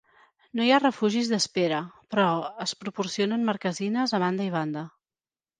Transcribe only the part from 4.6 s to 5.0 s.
banda.